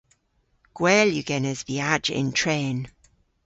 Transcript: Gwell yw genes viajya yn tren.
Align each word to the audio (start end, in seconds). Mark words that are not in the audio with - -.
Gwell 0.77 1.09
yw 1.17 1.25
genes 1.29 1.59
viajya 1.67 2.13
yn 2.21 2.29
tren. 2.39 2.79